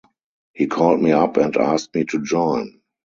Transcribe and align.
He 0.53 0.65
called 0.65 0.99
me 0.99 1.11
up 1.11 1.37
and 1.37 1.55
asked 1.55 1.93
me 1.93 2.05
to 2.05 2.23
join. 2.23 2.81